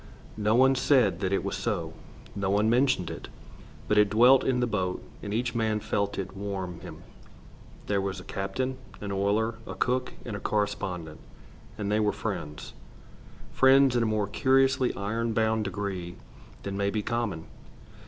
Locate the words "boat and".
4.65-5.31